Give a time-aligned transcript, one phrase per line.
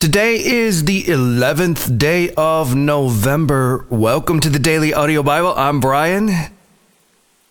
[0.00, 3.84] Today is the 11th day of November.
[3.90, 5.52] Welcome to the Daily Audio Bible.
[5.54, 6.30] I'm Brian.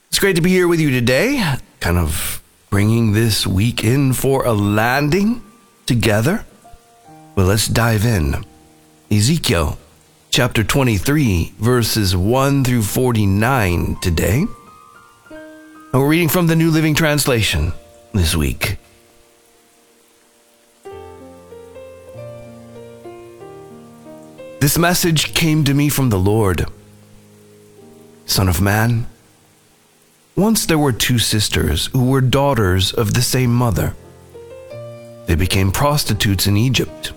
[0.07, 2.41] It's great to be here with you today, kind of
[2.71, 5.43] bringing this week in for a landing
[5.85, 6.43] together.
[7.35, 8.43] Well, let's dive in.
[9.11, 9.77] Ezekiel
[10.31, 14.47] chapter 23, verses 1 through 49 today.
[15.29, 17.73] And we're reading from the New Living Translation
[18.11, 18.77] this week.
[24.59, 26.65] This message came to me from the Lord.
[28.25, 29.07] Son of man,
[30.35, 33.95] once there were two sisters who were daughters of the same mother.
[35.27, 37.13] They became prostitutes in Egypt.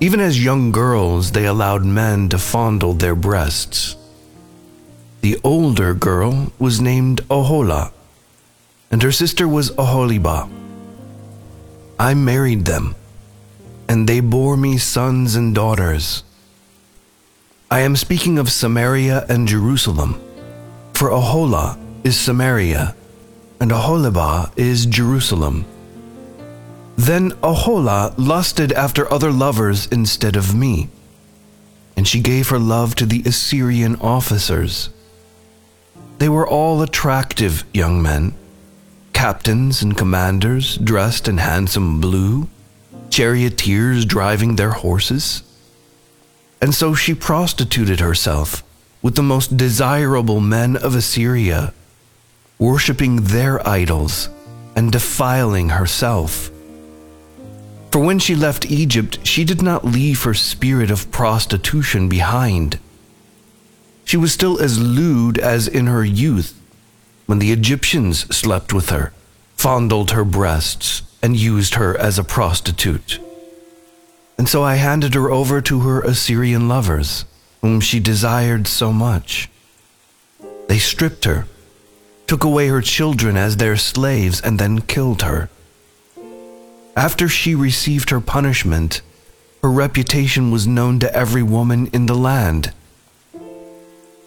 [0.00, 3.96] Even as young girls, they allowed men to fondle their breasts.
[5.22, 7.90] The older girl was named Oholah,
[8.90, 10.50] and her sister was Oholibah.
[11.98, 12.96] I married them,
[13.88, 16.22] and they bore me sons and daughters.
[17.72, 20.20] I am speaking of Samaria and Jerusalem,
[20.92, 22.96] for Oholah is Samaria,
[23.60, 25.64] and Oholibah is Jerusalem.
[26.96, 30.88] Then Oholah lusted after other lovers instead of me,
[31.96, 34.90] and she gave her love to the Assyrian officers.
[36.18, 38.34] They were all attractive young men,
[39.12, 42.48] captains and commanders dressed in handsome blue,
[43.10, 45.44] charioteers driving their horses
[46.60, 48.62] and so she prostituted herself
[49.02, 51.72] with the most desirable men of Assyria,
[52.58, 54.28] worshipping their idols
[54.76, 56.50] and defiling herself.
[57.90, 62.78] For when she left Egypt, she did not leave her spirit of prostitution behind.
[64.04, 66.60] She was still as lewd as in her youth,
[67.26, 69.12] when the Egyptians slept with her,
[69.56, 73.18] fondled her breasts, and used her as a prostitute
[74.40, 77.26] and so I handed her over to her Assyrian lovers,
[77.60, 79.50] whom she desired so much.
[80.66, 81.44] They stripped her,
[82.26, 85.50] took away her children as their slaves, and then killed her.
[86.96, 89.02] After she received her punishment,
[89.62, 92.72] her reputation was known to every woman in the land.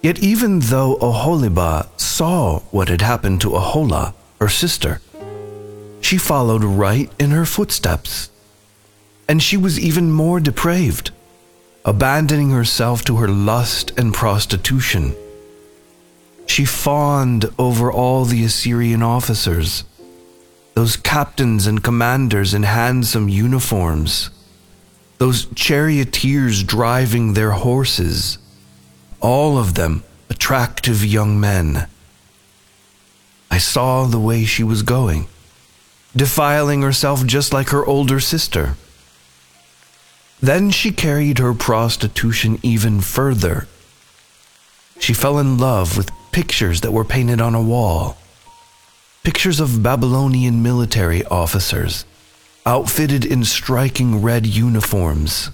[0.04, 5.02] Yet even though Oholibah saw what had happened to Oholah, her sister,
[6.02, 8.30] she followed right in her footsteps
[9.28, 11.12] and she was even more depraved,
[11.86, 15.16] abandoning herself to her lust and prostitution.
[16.46, 19.84] She fawned over all the Assyrian officers,
[20.74, 24.30] those captains and commanders in handsome uniforms,
[25.20, 28.38] those charioteers driving their horses,
[29.22, 31.88] all of them attractive young men.
[33.50, 35.28] I saw the way she was going,
[36.16, 38.76] defiling herself just like her older sister.
[40.44, 43.66] Then she carried her prostitution even further.
[45.00, 48.18] She fell in love with pictures that were painted on a wall.
[49.24, 52.04] Pictures of Babylonian military officers,
[52.66, 55.50] outfitted in striking red uniforms.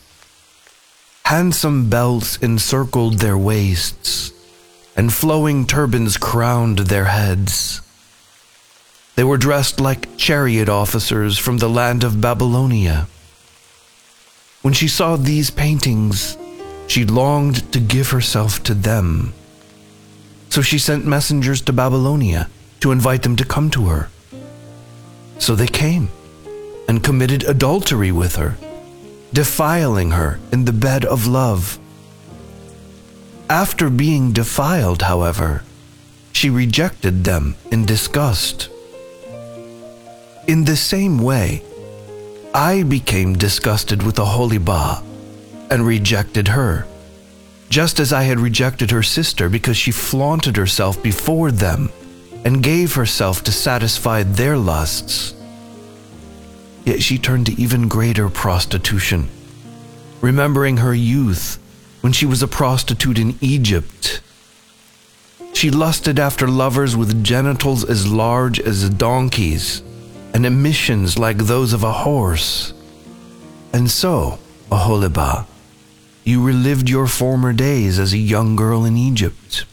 [1.26, 4.34] Handsome belts encircled their waists,
[4.96, 7.84] and flowing turbans crowned their heads.
[9.16, 13.08] They were dressed like chariot officers from the land of Babylonia.
[14.62, 16.38] When she saw these paintings,
[16.88, 19.34] she longed to give herself to them.
[20.50, 22.50] So she sent messengers to Babylonia
[22.82, 24.10] to invite them to come to her.
[25.38, 26.10] So they came
[26.90, 28.58] and committed adultery with her,
[29.32, 31.80] defiling her in the bed of love.
[33.50, 35.64] After being defiled, however,
[36.34, 38.70] she rejected them in disgust.
[40.48, 41.64] In the same way,
[42.54, 45.04] I became disgusted with Oholibah
[45.70, 46.88] and rejected her,
[47.70, 51.92] just as I had rejected her sister because she flaunted herself before them
[52.44, 55.36] and gave herself to satisfy their lusts.
[56.86, 59.30] Yet she turned to even greater prostitution,
[60.20, 61.60] remembering her youth
[62.02, 64.22] when she was a prostitute in Egypt.
[65.54, 69.84] She lusted after lovers with genitals as large as donkeys
[70.34, 72.74] and emissions like those of a horse.
[73.74, 74.40] And so,
[74.72, 75.46] Oholibah,
[76.24, 79.66] you relived your former days as a young girl in Egypt,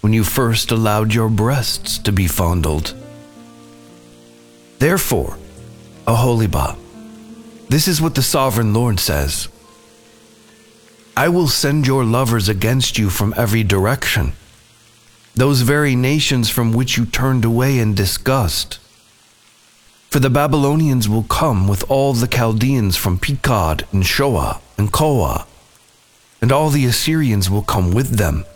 [0.00, 2.94] when you first allowed your breasts to be fondled.
[4.78, 5.36] Therefore,
[6.06, 6.78] Oholibah,
[7.68, 9.48] this is what the sovereign Lord says
[11.16, 14.32] I will send your lovers against you from every direction,
[15.34, 18.78] those very nations from which you turned away in disgust
[20.10, 25.46] For the Babylonians will come with all the Chaldeans from Pekod and Shoa and Koa,
[26.40, 28.46] and all the Assyrians will come with them.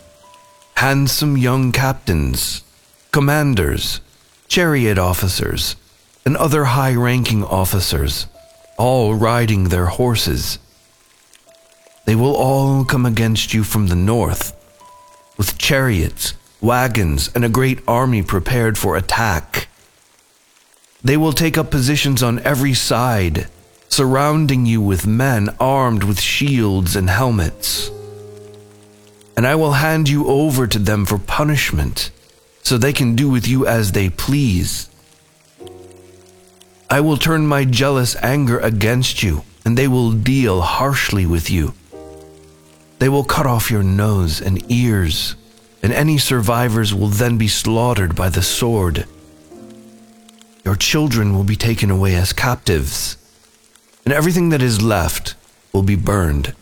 [0.76, 2.62] Handsome young captains,
[3.10, 4.00] commanders,
[4.48, 5.76] chariot officers,
[6.24, 8.26] and other high ranking officers,
[8.78, 10.58] all riding their horses.
[12.06, 14.56] They will all come against you from the north,
[15.36, 16.32] with chariots,
[16.62, 19.68] wagons, and a great army prepared for attack.
[21.04, 23.48] They will take up positions on every side,
[23.88, 27.90] surrounding you with men armed with shields and helmets.
[29.36, 32.10] And I will hand you over to them for punishment,
[32.62, 34.88] so they can do with you as they please.
[36.88, 41.74] I will turn my jealous anger against you, and they will deal harshly with you.
[43.00, 45.34] They will cut off your nose and ears,
[45.82, 49.06] and any survivors will then be slaughtered by the sword.
[50.64, 53.16] Your children will be taken away as captives,
[54.04, 55.34] and everything that is left
[55.72, 56.54] will be burned.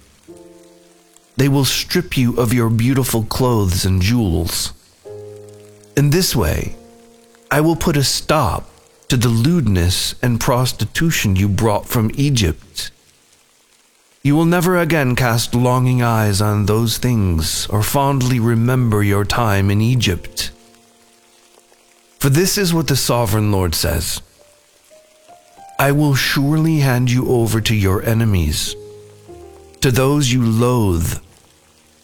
[1.37, 4.73] They will strip you of your beautiful clothes and jewels.
[5.97, 6.77] In this way,
[7.51, 8.71] I will put a stop
[9.09, 12.91] to the lewdness and prostitution you brought from Egypt.
[14.23, 19.71] You will never again cast longing eyes on those things or fondly remember your time
[19.71, 20.53] in Egypt.
[22.21, 24.21] For this is what the sovereign Lord says
[25.79, 28.77] I will surely hand you over to your enemies,
[29.81, 31.19] to those you loathe,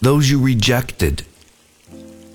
[0.01, 1.27] those you rejected.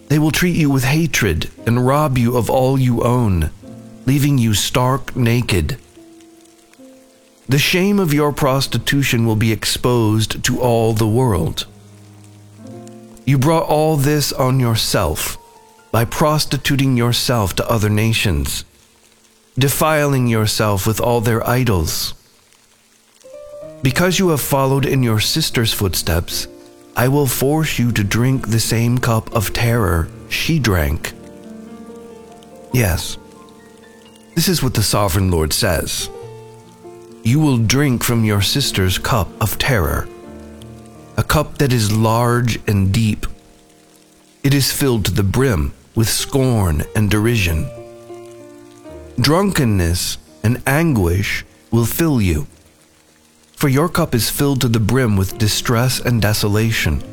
[0.10, 3.50] They will treat you with hatred and rob you of all you own,
[4.06, 5.80] leaving you stark naked.
[7.50, 11.66] The shame of your prostitution will be exposed to all the world.
[13.26, 15.41] You brought all this on yourself
[15.92, 18.64] by prostituting yourself to other nations,
[19.60, 22.14] defiling yourself with all their idols.
[23.84, 26.48] Because you have followed in your sister's footsteps,
[26.96, 31.14] I will force you to drink the same cup of terror she drank.
[32.74, 33.18] Yes,
[34.36, 36.10] this is what the sovereign Lord says
[37.24, 40.08] you will drink from your sister's cup of terror,
[41.18, 43.28] a cup that is large and deep.
[44.42, 47.70] It is filled to the brim with scorn and derision.
[49.20, 52.48] Drunkenness and anguish will fill you,
[53.54, 57.04] for your cup is filled to the brim with distress and desolation.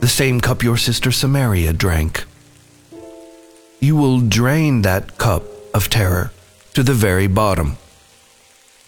[0.00, 2.24] The same cup your sister Samaria drank.
[3.80, 6.30] You will drain that cup of terror
[6.74, 7.76] to the very bottom.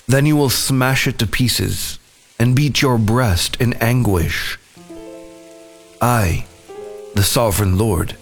[0.07, 1.99] Then you will smash it to pieces
[2.39, 4.59] and beat your breast in anguish.
[6.01, 6.47] I,
[7.15, 8.17] the sovereign Lord,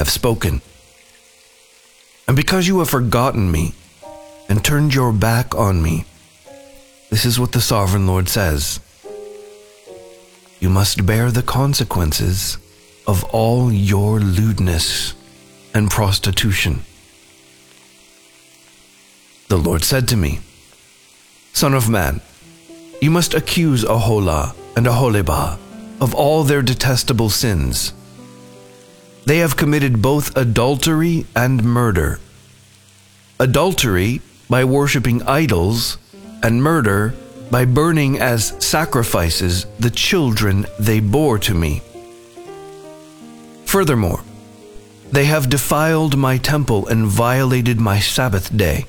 [0.00, 0.62] have spoken.
[2.26, 3.74] And because you have forgotten me
[4.48, 6.06] and turned your back on me,
[7.10, 8.80] this is what the sovereign Lord says
[10.58, 12.56] You must bear the consequences
[13.06, 15.12] of all your lewdness
[15.74, 16.82] and prostitution.
[19.48, 20.40] The Lord said to me,
[21.52, 22.22] Son of man,
[23.02, 25.58] you must accuse Oholah and Oholibah
[26.00, 27.92] of all their detestable sins.
[29.24, 32.18] They have committed both adultery and murder.
[33.38, 35.98] Adultery by worshipping idols,
[36.42, 37.14] and murder
[37.50, 41.82] by burning as sacrifices the children they bore to me.
[43.64, 44.22] Furthermore,
[45.12, 48.86] they have defiled my temple and violated my Sabbath day.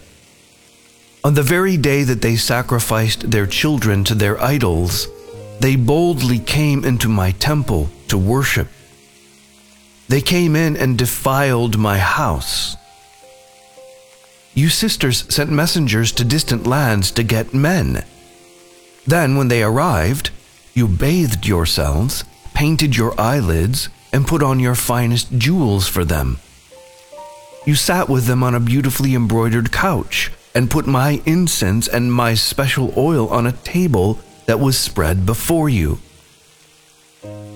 [1.23, 5.07] On the very day that they sacrificed their children to their idols,
[5.59, 8.67] they boldly came into my temple to worship.
[10.11, 12.75] They came in and defiled my house.
[14.53, 18.03] You sisters sent messengers to distant lands to get men.
[19.07, 20.31] Then, when they arrived,
[20.73, 26.39] you bathed yourselves, painted your eyelids, and put on your finest jewels for them.
[27.65, 32.33] You sat with them on a beautifully embroidered couch and put my incense and my
[32.33, 35.99] special oil on a table that was spread before you.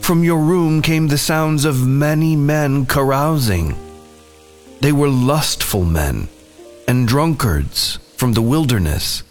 [0.06, 3.76] From your room came the sounds of many men carousing.
[4.80, 6.28] They were lustful men
[6.88, 9.24] and drunkards from the wilderness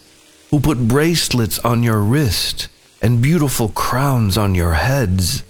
[0.50, 2.66] who put bracelets on your wrist
[3.00, 5.44] and beautiful crowns on your heads.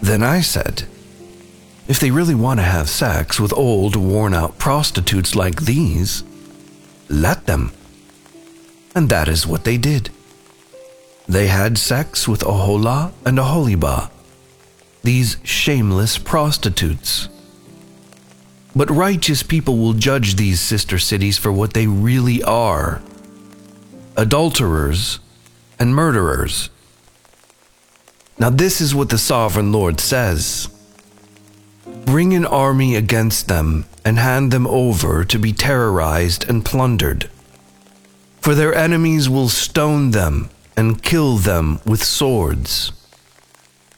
[0.00, 0.84] Then I said,
[1.86, 6.24] If they really want to have sex with old, worn out prostitutes like these,
[7.10, 7.70] let them.
[8.94, 10.08] And that is what they did.
[11.28, 14.10] They had sex with Oholah and Oholibah,
[15.02, 17.28] these shameless prostitutes.
[18.76, 23.00] But righteous people will judge these sister cities for what they really are
[24.16, 25.18] adulterers
[25.78, 26.70] and murderers.
[28.38, 30.68] Now, this is what the sovereign Lord says
[32.04, 37.30] Bring an army against them and hand them over to be terrorized and plundered.
[38.40, 42.92] For their enemies will stone them and kill them with swords.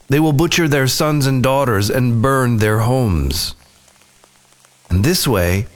[0.08, 3.54] They will butcher their sons and daughters and burn their homes.
[4.88, 5.66] And this way,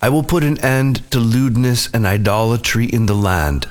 [0.00, 3.68] I will put an end to lewdness and idolatry in the land.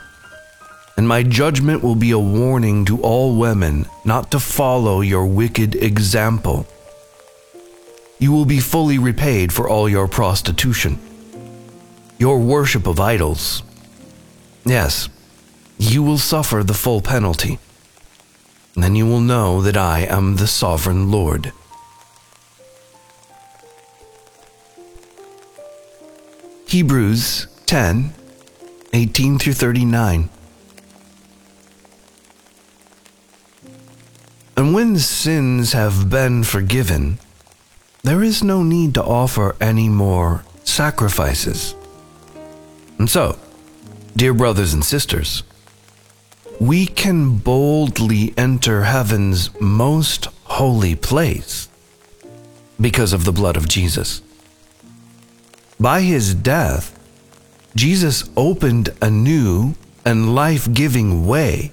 [0.98, 5.76] And my judgment will be a warning to all women not to follow your wicked
[5.76, 6.68] example.
[8.20, 11.00] You will be fully repaid for all your prostitution,
[12.18, 13.64] your worship of idols.
[14.66, 15.08] Yes,
[15.80, 17.58] you will suffer the full penalty.
[18.76, 21.54] Then you will know that I am the sovereign Lord.
[26.68, 28.14] Hebrews 10
[28.92, 30.30] 18 through 39.
[34.58, 37.20] And when sins have been forgiven,
[38.04, 41.76] there is no need to offer any more sacrifices.
[42.98, 43.38] And so,
[44.16, 45.44] dear brothers and sisters,
[46.60, 51.70] we can boldly enter heaven's most holy place
[52.80, 54.22] because of the blood of Jesus.
[55.80, 56.98] By his death,
[57.76, 61.72] Jesus opened a new and life giving way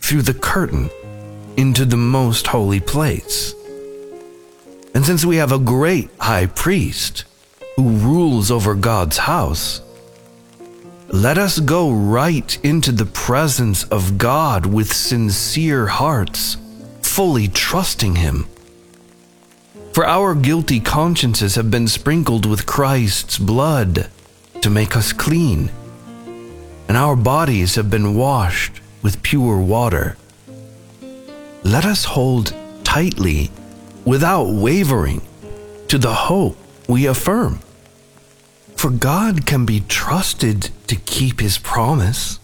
[0.00, 0.90] through the curtain
[1.56, 3.54] into the most holy place.
[4.94, 7.24] And since we have a great high priest
[7.76, 9.80] who rules over God's house,
[11.12, 16.56] let us go right into the presence of God with sincere hearts,
[17.02, 18.46] fully trusting Him.
[19.92, 24.08] For our guilty consciences have been sprinkled with Christ's blood
[24.60, 25.72] to make us clean,
[26.86, 30.16] and our bodies have been washed with pure water.
[31.64, 33.50] Let us hold tightly,
[34.04, 35.22] without wavering,
[35.88, 37.58] to the hope we affirm.
[38.76, 42.40] For God can be trusted to keep his promise.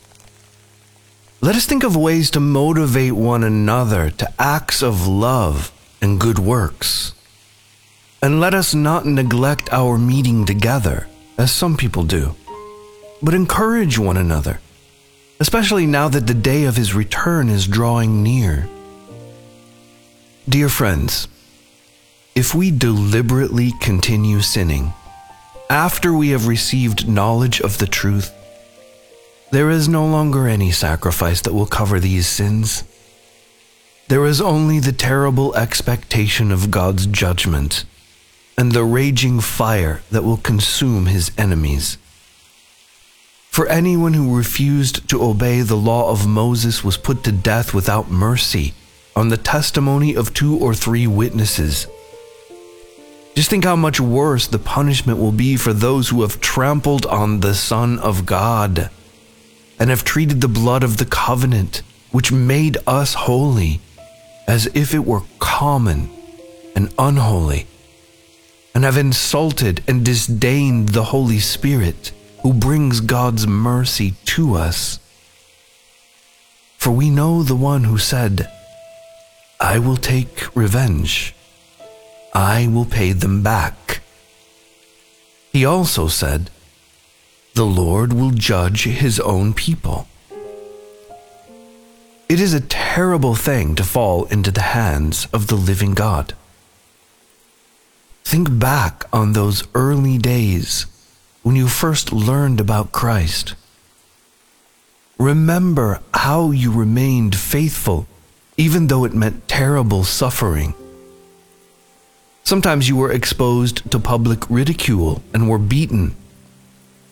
[1.41, 6.39] Let us think of ways to motivate one another to acts of love and good
[6.39, 7.13] works.
[8.23, 12.37] And let us not neglect our meeting together, as some people do,
[13.21, 14.61] but encourage one another,
[15.41, 18.69] especially now that the day of his return is drawing near.
[20.49, 21.27] Dear friends,
[22.37, 24.93] if we deliberately continue sinning,
[25.69, 28.33] after we have received knowledge of the truth,
[29.53, 32.83] there is no longer any sacrifice that will cover these sins.
[34.09, 37.85] There is only the terrible expectation of God's judgment
[38.59, 41.99] and the raging fire that will consume his enemies.
[43.51, 48.11] For anyone who refused to obey the law of Moses was put to death without
[48.11, 48.75] mercy
[49.15, 51.87] on the testimony of two or three witnesses.
[53.35, 57.41] Just think how much worse the punishment will be for those who have trampled on
[57.41, 58.91] the Son of God
[59.79, 63.81] and have treated the blood of the covenant, which made us holy,
[64.47, 66.09] as if it were common
[66.75, 67.67] and unholy
[68.77, 74.99] and have insulted and disdained the Holy Spirit who brings God's mercy to us.
[76.77, 78.53] For we know the one who said,
[79.59, 81.35] I will take revenge,
[82.35, 84.03] I will pay them back.
[85.55, 86.51] He also said,
[87.57, 90.07] The Lord will judge his own people.
[92.29, 96.35] It is a terrible thing to fall into the hands of the living God.
[98.25, 100.85] Think back on those early days
[101.43, 103.55] when you first learned about Christ.
[105.17, 108.07] Remember how you remained faithful,
[108.59, 110.75] even though it meant terrible suffering.
[112.45, 116.15] Sometimes you were exposed to public ridicule and were beaten.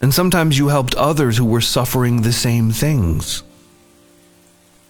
[0.01, 3.43] And sometimes you helped others who were suffering the same things.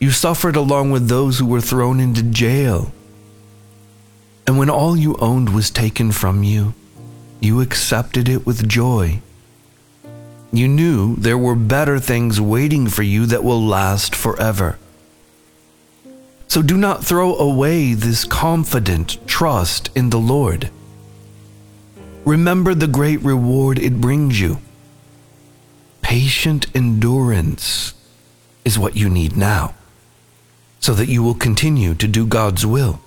[0.01, 2.93] You suffered along with those who were thrown into jail
[4.47, 6.75] and when all you owned was taken from you,
[7.41, 9.21] you accepted it with joy.
[10.53, 14.79] You knew there were better things waiting for you that will last forever.
[16.47, 20.71] So do not throw away this confident trust in the Lord.
[22.25, 24.59] Remember the great reward it brings you.
[26.14, 27.92] Patient endurance
[28.64, 29.75] is what you need now,
[30.78, 33.00] so that you will continue to do God's will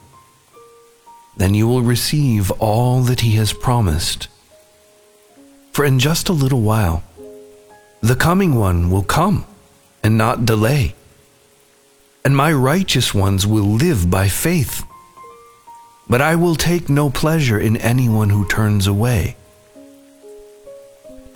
[1.37, 4.27] then you will receive all that he has promised
[5.71, 7.01] For in just a little while,
[8.01, 9.45] the coming one will come
[10.03, 10.93] and not delay,
[12.25, 14.83] and my righteous ones will live by faith.
[16.09, 19.37] But I will take no pleasure in anyone who turns away.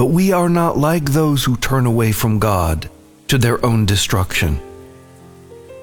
[0.02, 2.90] But we are not like those who turn away from God
[3.28, 4.60] to their own destruction.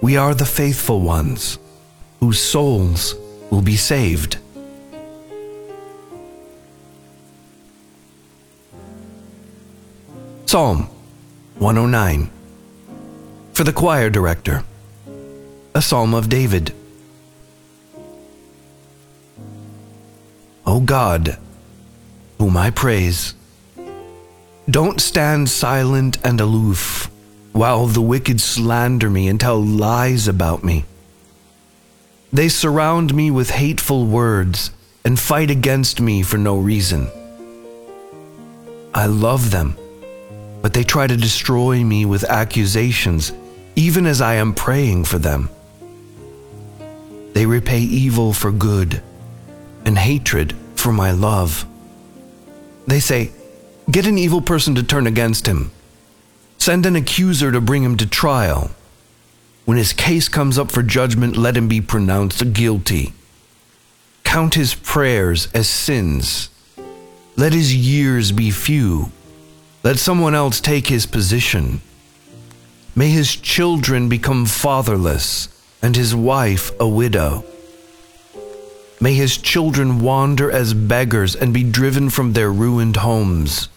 [0.02, 1.56] We are the faithful ones
[2.18, 3.14] whose souls
[3.52, 4.38] will be saved.
[10.46, 10.88] Psalm
[11.60, 12.28] 109
[13.52, 14.64] For the choir director,
[15.76, 16.74] a psalm of David.
[20.66, 21.38] O God,
[22.38, 23.34] whom I praise,
[24.70, 27.10] don't stand silent and aloof
[27.52, 30.84] while the wicked slander me and tell lies about me.
[32.32, 34.70] They surround me with hateful words
[35.04, 37.08] and fight against me for no reason.
[38.92, 39.76] I love them,
[40.60, 43.32] but they try to destroy me with accusations,
[43.74, 45.48] even as I am praying for them.
[47.32, 49.02] They repay evil for good
[49.86, 51.64] and hatred for my love.
[52.86, 53.30] They say,
[53.90, 55.70] Get an evil person to turn against him.
[56.58, 58.70] Send an accuser to bring him to trial.
[59.64, 63.14] When his case comes up for judgment, let him be pronounced guilty.
[64.24, 66.50] Count his prayers as sins.
[67.34, 69.10] Let his years be few.
[69.82, 71.80] Let someone else take his position.
[72.94, 75.48] May his children become fatherless
[75.80, 77.42] and his wife a widow.
[79.00, 83.70] May his children wander as beggars and be driven from their ruined homes.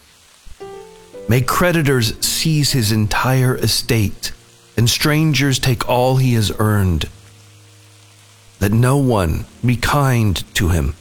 [1.32, 4.32] May creditors seize his entire estate,
[4.76, 7.08] and strangers take all he has earned.
[8.60, 10.94] Let no one be kind to him.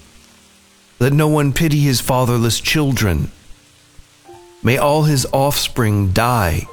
[1.01, 3.29] Let no one pity his fatherless children.
[4.63, 6.65] May all his offspring die.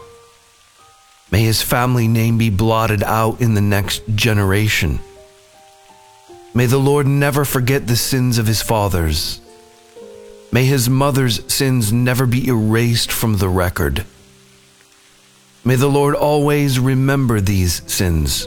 [1.32, 5.00] May his family name be blotted out in the next generation.
[6.54, 9.40] May the Lord never forget the sins of his fathers.
[10.50, 14.06] May his mother's sins never be erased from the record.
[15.64, 18.46] May the Lord always remember these sins,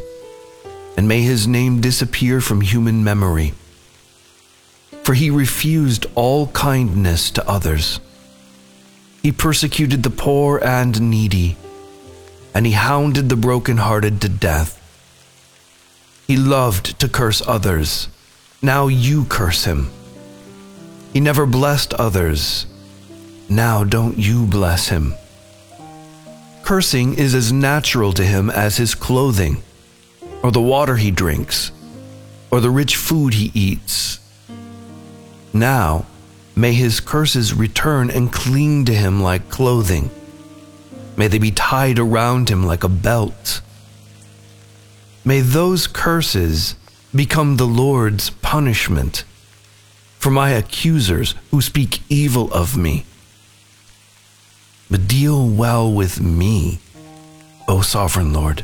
[0.97, 3.53] and may his name disappear from human memory.
[5.03, 7.99] For he refused all kindness to others.
[9.21, 11.57] He persecuted the poor and needy,
[12.55, 14.79] and he hounded the broken-hearted to death.
[16.25, 18.07] He loved to curse others.
[18.61, 19.91] Now you curse him.
[21.13, 22.65] He never blessed others.
[23.49, 25.13] Now don't you bless him.
[26.63, 29.61] Cursing is as natural to him as his clothing,
[30.41, 31.71] or the water he drinks,
[32.49, 34.19] or the rich food he eats.
[35.53, 36.05] Now,
[36.55, 40.09] may his curses return and cling to him like clothing.
[41.17, 43.61] May they be tied around him like a belt.
[45.25, 46.75] May those curses
[47.13, 49.25] become the Lord's punishment
[50.21, 53.03] for my accusers who speak evil of me.
[54.87, 56.77] But deal well with me,
[57.67, 58.63] O sovereign Lord,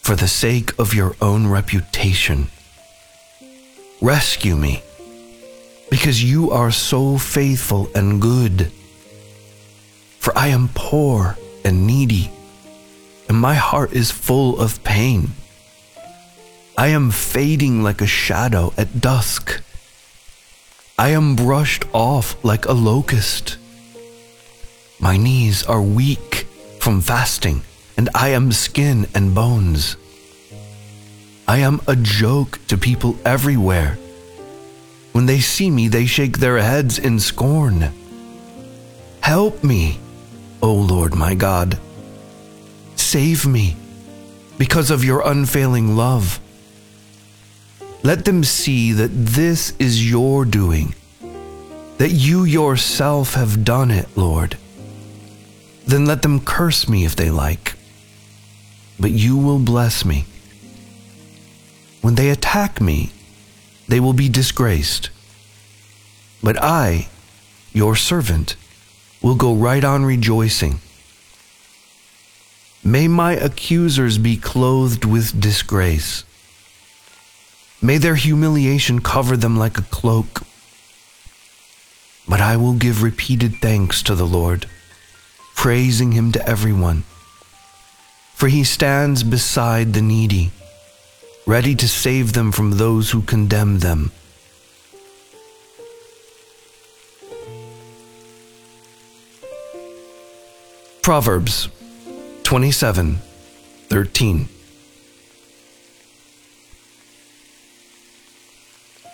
[0.00, 2.46] for the sake of your own reputation.
[4.00, 4.82] Rescue me,
[5.90, 8.72] because you are so faithful and good.
[10.18, 12.30] For I am poor and needy,
[13.28, 15.32] and my heart is full of pain.
[16.78, 19.60] I am fading like a shadow at dusk.
[21.00, 23.56] I am brushed off like a locust.
[24.98, 26.46] My knees are weak
[26.78, 27.62] from fasting,
[27.96, 29.96] and I am skin and bones.
[31.48, 33.96] I am a joke to people everywhere.
[35.12, 37.90] When they see me, they shake their heads in scorn.
[39.22, 39.98] Help me,
[40.60, 41.78] O Lord my God.
[42.96, 43.74] Save me
[44.58, 46.38] because of your unfailing love.
[48.02, 50.94] Let them see that this is your doing,
[51.98, 54.56] that you yourself have done it, Lord.
[55.86, 57.74] Then let them curse me if they like,
[58.98, 60.24] but you will bless me.
[62.00, 63.12] When they attack me,
[63.86, 65.10] they will be disgraced.
[66.42, 67.08] But I,
[67.74, 68.56] your servant,
[69.20, 70.80] will go right on rejoicing.
[72.82, 76.24] May my accusers be clothed with disgrace
[77.82, 80.42] May their humiliation cover them like a cloak.
[82.28, 84.66] But I will give repeated thanks to the Lord,
[85.56, 87.04] praising him to everyone.
[88.34, 90.50] For he stands beside the needy,
[91.46, 94.12] ready to save them from those who condemn them.
[101.02, 101.70] Proverbs
[102.44, 103.18] 27
[103.88, 104.48] 13.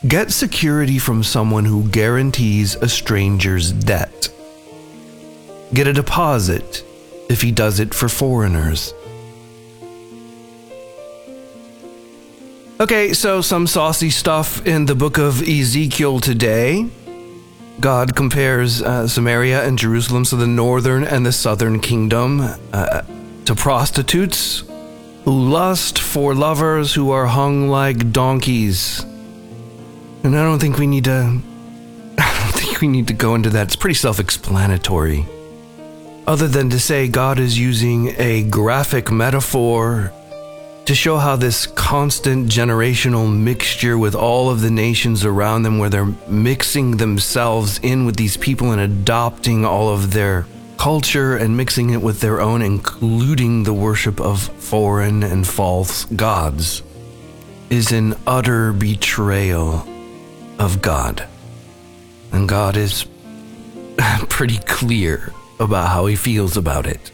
[0.07, 4.29] Get security from someone who guarantees a stranger's debt.
[5.75, 6.85] Get a deposit
[7.29, 8.95] if he does it for foreigners.
[12.79, 16.89] Okay, so some saucy stuff in the book of Ezekiel today.
[17.81, 22.43] God compares uh, Samaria and Jerusalem, so the northern and the southern kingdom,
[22.73, 23.03] uh,
[23.47, 24.63] to prostitutes
[25.25, 29.05] who lust for lovers who are hung like donkeys.
[30.27, 31.13] And I don't think we need to.
[32.19, 33.69] I don't think we need to go into that.
[33.69, 35.25] It's pretty self explanatory.
[36.27, 40.13] Other than to say God is using a graphic metaphor
[40.87, 45.91] to show how this constant generational mixture with all of the nations around them, where
[45.91, 50.45] they're mixing themselves in with these people and adopting all of their
[50.77, 56.83] culture and mixing it with their own, including the worship of foreign and false gods,
[57.71, 59.87] is an utter betrayal
[60.59, 61.27] of God.
[62.33, 63.07] And God is
[64.29, 67.11] pretty clear about how he feels about it.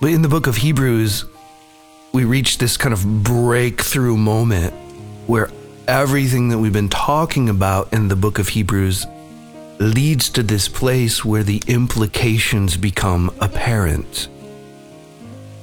[0.00, 1.24] But in the book of Hebrews,
[2.12, 4.72] we reach this kind of breakthrough moment
[5.26, 5.50] where
[5.86, 9.06] everything that we've been talking about in the book of Hebrews
[9.78, 14.28] leads to this place where the implications become apparent.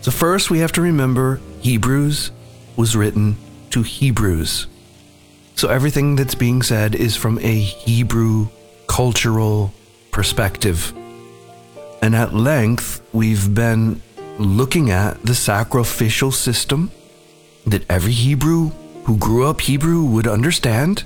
[0.02, 2.32] So, first, we have to remember Hebrews
[2.76, 3.38] was written
[3.72, 4.68] to Hebrews.
[5.56, 8.50] So everything that's being said is from a Hebrew
[8.88, 9.74] cultural
[10.12, 10.94] perspective.
[12.02, 14.02] And at length, we've been
[14.38, 16.92] looking at the sacrificial system
[17.66, 18.72] that every Hebrew
[19.06, 21.06] who grew up Hebrew would understand.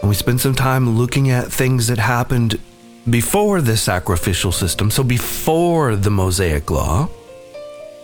[0.00, 2.60] And we spent some time looking at things that happened
[3.08, 7.06] before the sacrificial system, so before the Mosaic Law,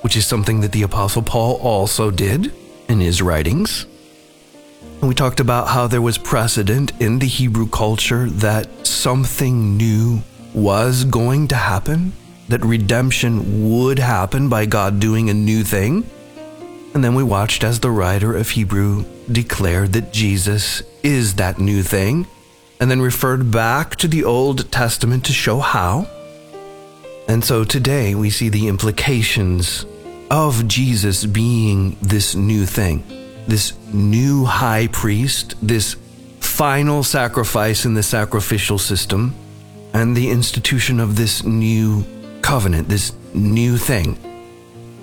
[0.00, 2.52] which is something that the Apostle Paul also did
[2.88, 3.86] in his writings.
[5.02, 10.22] We talked about how there was precedent in the Hebrew culture that something new
[10.54, 12.12] was going to happen,
[12.48, 16.08] that redemption would happen by God doing a new thing.
[16.94, 21.82] And then we watched as the writer of Hebrew declared that Jesus is that new
[21.82, 22.26] thing,
[22.80, 26.08] and then referred back to the Old Testament to show how.
[27.28, 29.84] And so today we see the implications
[30.30, 35.96] of Jesus being this new thing this new high priest, this
[36.40, 39.34] final sacrifice in the sacrificial system,
[39.92, 42.04] and the institution of this new
[42.42, 44.18] covenant, this new thing.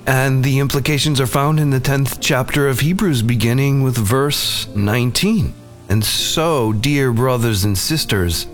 [0.06, 5.54] And the implications are found in the 10th chapter of Hebrews, beginning with verse 19.
[5.90, 8.48] And so, dear brothers and sisters,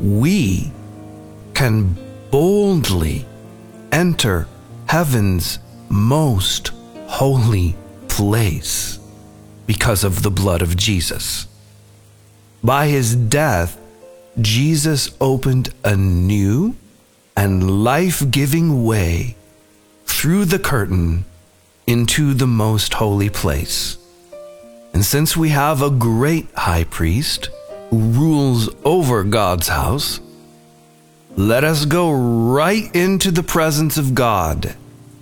[0.00, 0.72] we
[1.54, 1.96] can
[2.30, 3.24] boldly
[3.92, 4.48] enter
[4.86, 6.72] heaven's most
[7.06, 7.76] holy
[8.08, 8.98] place
[9.66, 11.46] because of the blood of Jesus.
[12.62, 13.78] By his death,
[14.40, 16.76] Jesus opened a new
[17.36, 19.36] and life giving way
[20.06, 21.24] through the curtain
[21.86, 23.98] into the most holy place.
[24.92, 27.50] And since we have a great high priest
[27.90, 30.20] who rules over God's house,
[31.36, 34.76] let us go right into the presence of God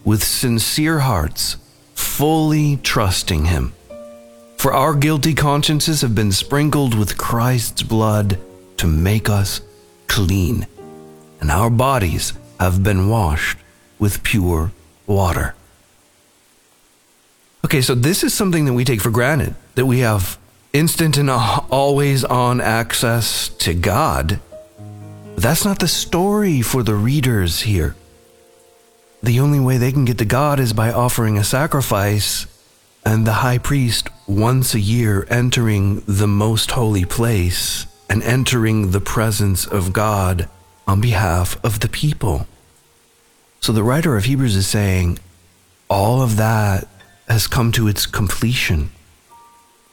[0.05, 1.57] with sincere hearts,
[1.94, 3.72] fully trusting Him.
[4.62, 8.38] For our guilty consciences have been sprinkled with Christ's blood
[8.77, 9.61] to make us
[10.07, 10.68] clean,
[11.40, 13.59] and our bodies have been washed
[13.98, 14.70] with pure
[15.05, 15.57] water.
[17.64, 20.38] Okay, so this is something that we take for granted that we have
[20.72, 21.29] instant and
[21.68, 24.38] always on access to God.
[25.35, 27.96] That's not the story for the readers here.
[29.25, 32.46] The only way they can get to God is by offering a sacrifice
[33.05, 39.01] and the high priest once a year entering the most holy place and entering the
[39.01, 40.49] presence of God
[40.87, 42.47] on behalf of the people.
[43.61, 45.18] So the writer of Hebrews is saying
[45.88, 46.88] all of that
[47.29, 48.90] has come to its completion.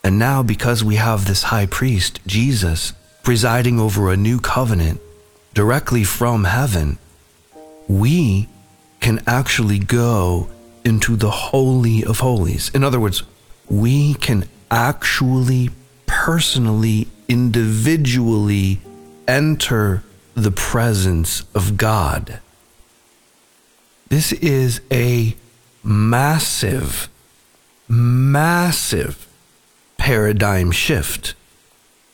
[0.04, 5.02] And now, because we have this high priest, Jesus, presiding over a new covenant
[5.54, 6.98] directly from heaven,
[7.88, 8.48] we
[9.02, 10.50] can actually go
[10.86, 12.70] into the Holy of Holies.
[12.74, 13.24] In other words,
[13.70, 15.70] we can actually,
[16.06, 18.82] personally, individually
[19.28, 20.04] enter
[20.36, 22.40] the presence of God.
[24.10, 25.36] This is a
[25.84, 27.10] massive,
[27.88, 29.28] massive
[29.98, 31.36] paradigm shift,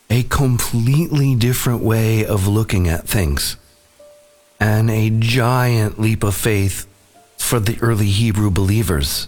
[0.10, 3.58] a completely different way of looking at things.
[4.60, 6.88] and a giant leap of faith
[7.38, 9.28] for the early Hebrew believers.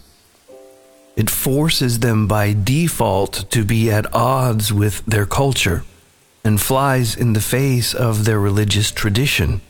[1.18, 5.82] It forces them by default to be at odds with their culture
[6.44, 9.60] and flies in the face of their religious tradition.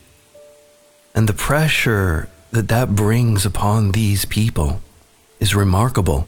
[1.15, 4.79] And the pressure that that brings upon these people
[5.39, 6.27] is remarkable.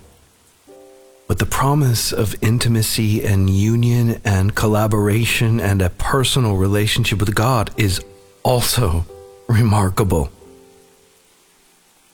[1.27, 7.69] But the promise of intimacy and union and collaboration and a personal relationship with God
[7.77, 8.03] is
[8.41, 9.05] also
[9.47, 10.31] remarkable.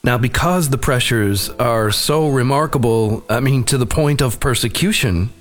[0.07, 5.31] Now, because the pressures are so remarkable, I mean, to the point of persecution,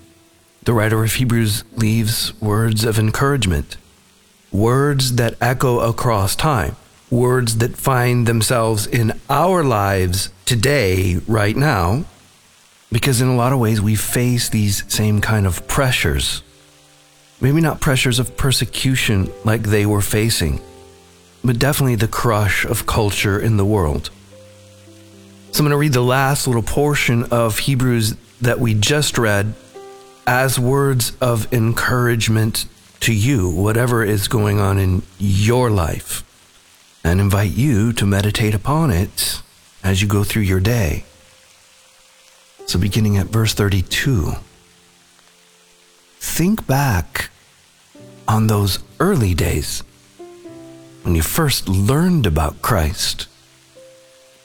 [0.65, 3.77] the writer of Hebrews leaves words of encouragement,
[4.51, 6.75] words that echo across time,
[7.13, 12.05] words that find themselves in our lives today, right now,
[12.91, 16.43] because in a lot of ways we face these same kind of pressures.
[17.41, 20.61] Maybe not pressures of persecution like they were facing,
[21.45, 24.11] but definitely the crush of culture in the world.
[25.53, 29.55] So I'm going to read the last little portion of Hebrews that we just read
[30.27, 32.67] as words of encouragement
[33.01, 36.25] to you, whatever is going on in your life,
[37.05, 39.41] and invite you to meditate upon it
[39.83, 41.05] as you go through your day.
[42.67, 44.33] So, beginning at verse 32,
[46.19, 47.31] think back
[48.27, 49.85] on those early days
[51.03, 53.29] when you first learned about Christ.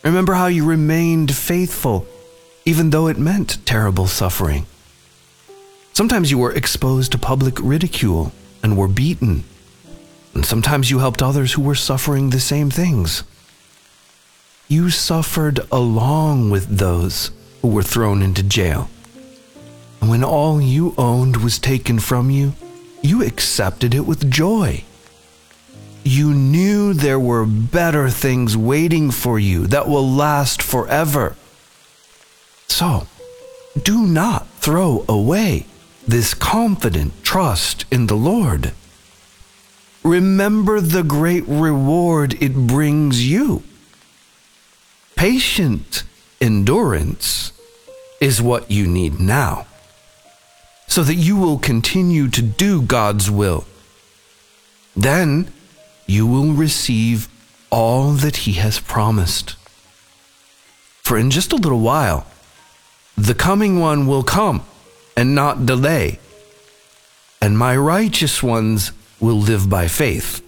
[0.04, 2.08] Remember how you remained faithful,
[2.66, 4.66] even though it meant terrible suffering.
[5.94, 8.32] Sometimes you were exposed to public ridicule
[8.64, 9.44] and were beaten.
[10.34, 13.24] And sometimes you helped others who were suffering the same things.
[14.68, 17.30] You suffered along with those
[17.62, 18.90] who were thrown into jail.
[20.00, 22.54] And when all you owned was taken from you,
[23.04, 24.84] you accepted it with joy
[26.04, 31.36] you knew there were better things waiting for you that will last forever.
[32.68, 33.08] So,
[33.82, 35.66] do not throw away
[36.08, 38.74] this confident trust in the Lord.
[40.04, 43.64] Remember the great reward it brings you.
[45.16, 46.04] Patient
[46.40, 47.52] endurance
[48.20, 49.68] is what you need now,
[50.88, 53.66] so that you will continue to do God's will.
[54.96, 55.52] Then,
[56.12, 57.30] you will receive
[57.70, 59.56] all that he has promised.
[61.04, 62.28] For in just a little while,
[63.16, 64.66] the coming one will come
[65.16, 66.20] and not delay,
[67.42, 70.44] and my righteous ones will live by faith.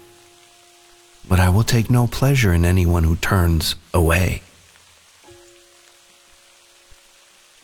[1.29, 4.41] But I will take no pleasure in anyone who turns away.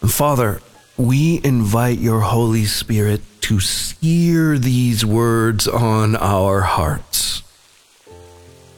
[0.08, 0.62] Father,
[0.96, 7.44] we invite your Holy Spirit to sear these words on our hearts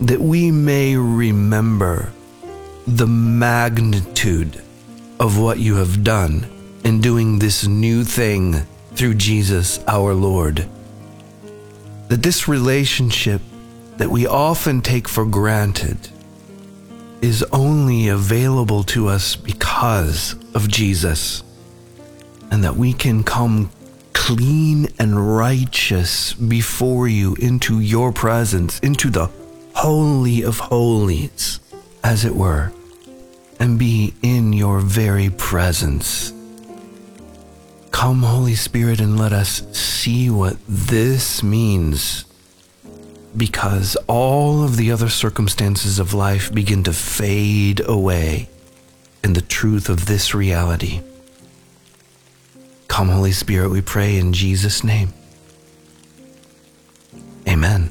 [0.02, 2.12] that we may remember
[2.88, 4.60] the magnitude
[5.20, 6.46] of what you have done
[6.84, 10.68] in doing this new thing through Jesus our Lord.
[12.08, 13.42] That this relationship
[13.98, 16.10] that we often take for granted
[17.22, 21.44] is only available to us because of Jesus,
[22.50, 23.70] and that we can come
[24.14, 29.30] clean and righteous before you into your presence, into the
[29.82, 31.60] holy of holies,
[32.04, 32.72] as it were,
[33.60, 36.32] and be in your very presence.
[37.90, 42.26] Come, Holy Spirit, and let us see what this means.
[43.36, 48.50] Because all of the other circumstances of life begin to fade away
[49.24, 51.02] in the truth of this reality.
[52.88, 55.12] Come, Holy Spirit, we pray in Jesus' name.
[57.48, 57.90] Amen.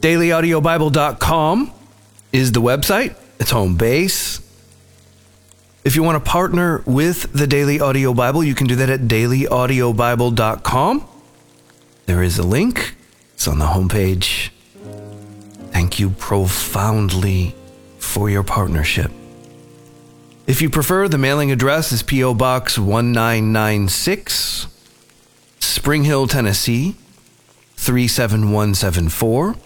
[0.00, 1.72] dailyaudiobible.com
[2.32, 4.40] is the website, it's home base.
[5.84, 9.00] If you want to partner with the Daily Audio Bible, you can do that at
[9.02, 11.08] dailyaudiobible.com.
[12.06, 12.94] There is a link,
[13.34, 14.50] it's on the homepage.
[15.72, 17.54] Thank you profoundly
[17.98, 19.10] for your partnership.
[20.46, 22.34] If you prefer, the mailing address is P.O.
[22.34, 24.66] Box 1996,
[25.60, 26.96] Spring Hill, Tennessee
[27.76, 29.56] 37174.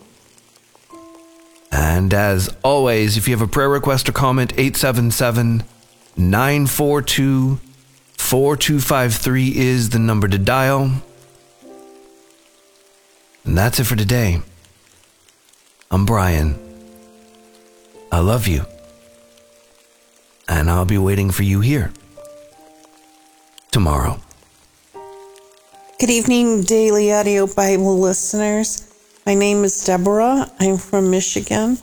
[1.73, 5.65] And as always, if you have a prayer request or comment, 877
[6.17, 7.59] 942
[8.19, 11.03] 4253 is the number to dial.
[13.45, 14.43] And that's it for today.
[15.91, 16.59] I'm Brian.
[18.13, 18.67] I love you.
[20.49, 21.93] And I'll be waiting for you here
[23.71, 24.21] tomorrow.
[25.99, 28.92] Good evening, Daily Audio Bible listeners.
[29.25, 30.51] My name is Deborah.
[30.59, 31.79] I'm from Michigan.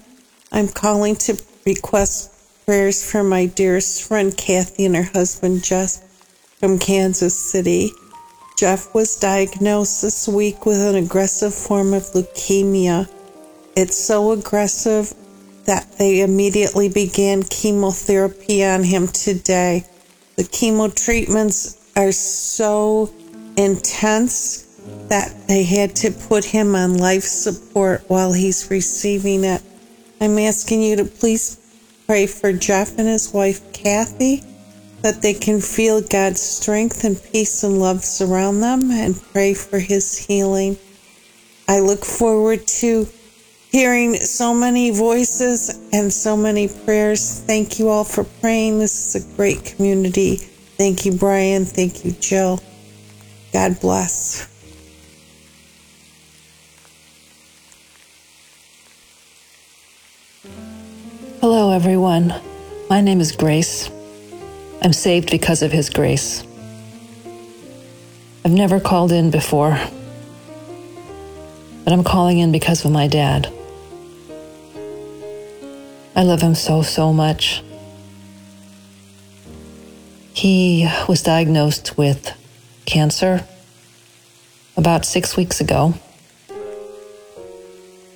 [0.51, 2.33] I'm calling to request
[2.65, 6.03] prayers for my dearest friend Kathy and her husband Jeff
[6.59, 7.91] from Kansas City.
[8.57, 13.09] Jeff was diagnosed this week with an aggressive form of leukemia.
[13.73, 15.13] It's so aggressive
[15.63, 19.85] that they immediately began chemotherapy on him today.
[20.35, 23.13] The chemo treatments are so
[23.55, 24.68] intense
[25.09, 29.61] that they had to put him on life support while he's receiving it.
[30.21, 31.57] I'm asking you to please
[32.05, 34.43] pray for Jeff and his wife Kathy
[35.01, 39.79] that they can feel God's strength and peace and love surround them and pray for
[39.79, 40.77] his healing.
[41.67, 43.07] I look forward to
[43.71, 47.39] hearing so many voices and so many prayers.
[47.41, 48.79] Thank you all for praying.
[48.79, 50.35] This is a great community.
[50.35, 51.65] Thank you, Brian.
[51.65, 52.59] Thank you, Jill.
[53.53, 54.47] God bless.
[61.79, 62.33] Everyone.
[62.89, 63.89] My name is Grace.
[64.81, 66.43] I'm saved because of His grace.
[68.43, 69.79] I've never called in before,
[71.85, 73.49] but I'm calling in because of my dad.
[76.17, 77.63] I love him so, so much.
[80.33, 82.29] He was diagnosed with
[82.85, 83.47] cancer
[84.75, 85.93] about six weeks ago,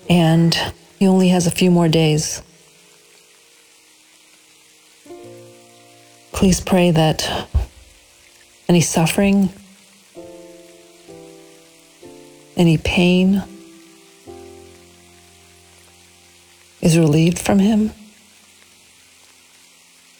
[0.09, 0.53] and
[0.99, 2.43] he only has a few more days.
[6.43, 7.47] Please pray that
[8.67, 9.47] any suffering,
[12.57, 13.41] any pain
[16.81, 17.93] is relieved from him.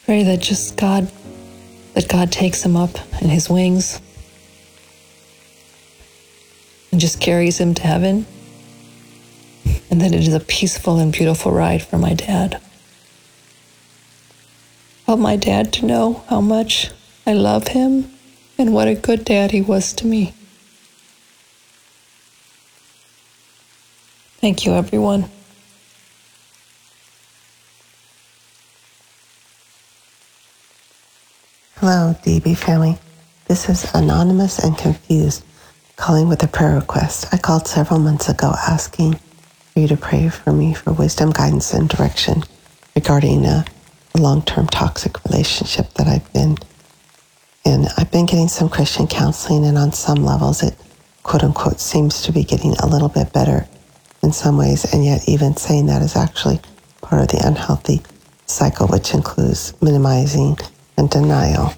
[0.06, 1.12] Pray that just God,
[1.94, 4.00] that God takes him up in his wings
[6.94, 8.26] and just carries him to heaven.
[9.92, 12.62] And that it is a peaceful and beautiful ride for my dad.
[15.18, 16.90] My dad to know how much
[17.26, 18.12] I love him
[18.58, 20.34] and what a good dad he was to me.
[24.42, 25.30] Thank you, everyone.
[31.76, 32.98] Hello, DB family.
[33.48, 35.46] This is Anonymous and Confused
[35.96, 37.28] calling with a prayer request.
[37.32, 41.74] I called several months ago asking for you to pray for me for wisdom, guidance,
[41.74, 42.44] and direction
[42.96, 43.66] regarding a
[44.20, 46.58] long term toxic relationship that I've been
[47.66, 47.88] in.
[47.98, 50.76] I've been getting some Christian counseling, and on some levels, it
[51.24, 53.68] quote unquote seems to be getting a little bit better
[54.22, 56.60] in some ways, and yet, even saying that is actually
[57.02, 58.02] part of the unhealthy
[58.46, 60.58] cycle, which includes minimizing
[60.98, 61.74] and denial.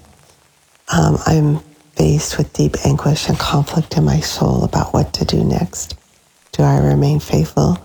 [0.92, 1.58] Um, I'm
[1.96, 5.96] faced with deep anguish and conflict in my soul about what to do next.
[6.52, 7.78] Do I remain faithful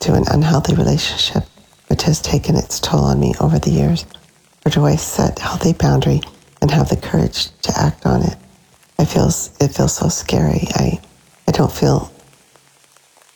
[0.00, 1.44] to an unhealthy relationship
[1.90, 4.06] which has taken its toll on me over the years?
[4.64, 6.20] Or do I set healthy boundary
[6.62, 8.36] and have the courage to act on it?
[8.98, 10.68] I feel it feels so scary.
[10.74, 11.00] I
[11.48, 12.10] I don't feel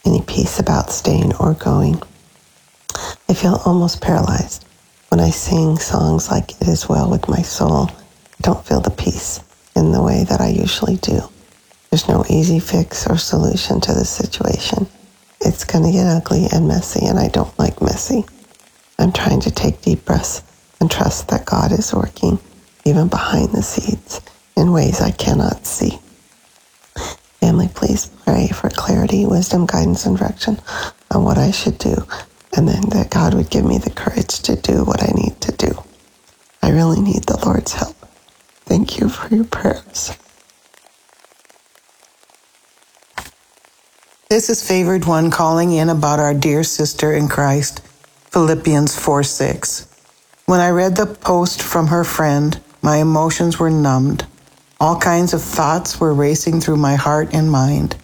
[0.07, 2.01] any peace about staying or going.
[3.29, 4.65] I feel almost paralyzed
[5.15, 8.91] when I sing songs like It Is Well With My Soul, I don't feel the
[8.91, 9.39] peace
[9.77, 11.21] in the way that I usually do.
[11.89, 14.89] There's no easy fix or solution to this situation.
[15.41, 18.25] It's going to get ugly and messy, and I don't like messy.
[18.99, 20.43] I'm trying to take deep breaths
[20.81, 22.39] and trust that God is working
[22.85, 24.21] even behind the scenes
[24.57, 25.99] in ways I cannot see.
[27.41, 30.61] Family, please pray for clarity, wisdom, guidance, and direction
[31.11, 32.07] on what I should do
[32.57, 35.53] and then that God would give me the courage to do what I need to
[35.53, 35.83] do.
[36.63, 37.97] I really need the Lord's help.
[38.65, 40.17] Thank you for your prayers.
[44.31, 47.83] This is Favored One calling in about our dear sister in Christ,
[48.35, 49.87] Philippians 4 6.
[50.47, 54.27] When I read the post from her friend, my emotions were numbed.
[54.81, 57.95] All kinds of thoughts were racing through my heart and mind.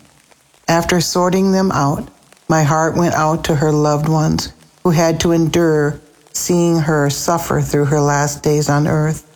[0.68, 2.08] After sorting them out,
[2.48, 4.52] my heart went out to her loved ones
[4.84, 6.00] who had to endure
[6.32, 9.26] seeing her suffer through her last days on earth.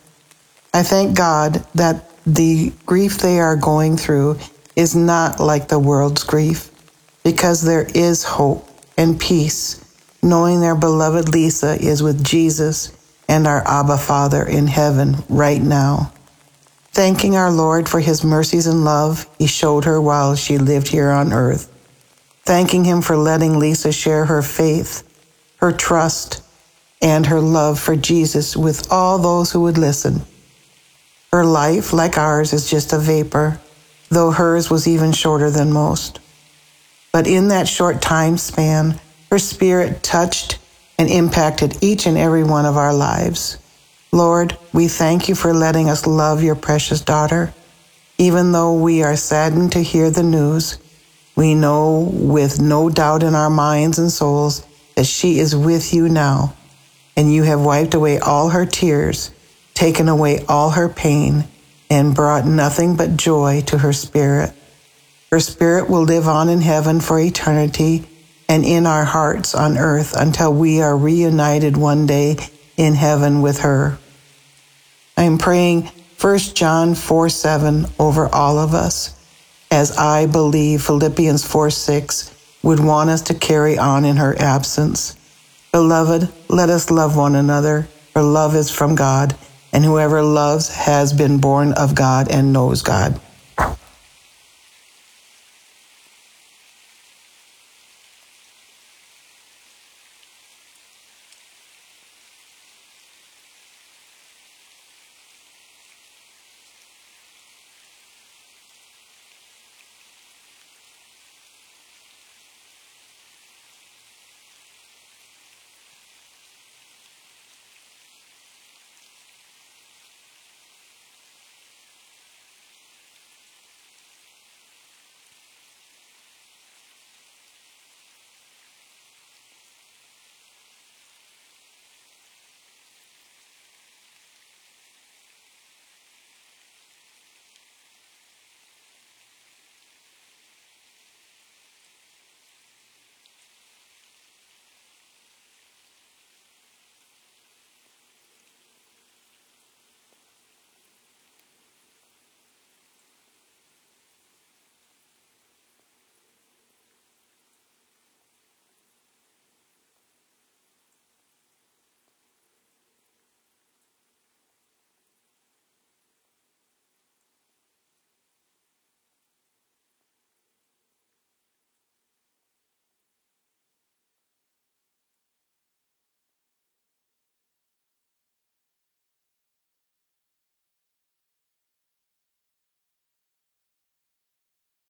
[0.73, 4.39] I thank God that the grief they are going through
[4.77, 6.71] is not like the world's grief
[7.21, 9.84] because there is hope and peace
[10.25, 12.91] knowing their beloved Lisa is with Jesus
[13.29, 16.11] and our Abba Father in heaven right now.
[16.91, 21.11] Thanking our Lord for his mercies and love he showed her while she lived here
[21.11, 21.71] on earth
[22.45, 25.03] thanking him for letting Lisa share her faith,
[25.57, 26.43] her trust,
[27.01, 30.21] and her love for Jesus with all those who would listen.
[31.31, 33.59] Her life, like ours, is just a vapor,
[34.09, 36.19] though hers was even shorter than most.
[37.11, 38.99] But in that short time span,
[39.35, 40.57] her spirit touched
[40.97, 43.57] and impacted each and every one of our lives.
[44.13, 47.53] Lord, we thank you for letting us love your precious daughter.
[48.17, 50.77] Even though we are saddened to hear the news,
[51.35, 54.65] we know with no doubt in our minds and souls
[54.95, 56.55] that she is with you now,
[57.17, 59.31] and you have wiped away all her tears,
[59.73, 61.43] taken away all her pain,
[61.89, 64.53] and brought nothing but joy to her spirit.
[65.29, 68.07] Her spirit will live on in heaven for eternity
[68.47, 72.37] and in our hearts on earth until we are reunited one day
[72.77, 73.97] in heaven with her.
[75.17, 75.89] I am praying
[76.19, 79.13] 1 John 4 7 over all of us,
[79.71, 85.15] as I believe Philippians 4 6 would want us to carry on in her absence.
[85.71, 89.35] Beloved, let us love one another, for love is from God,
[89.71, 93.19] and whoever loves has been born of God and knows God.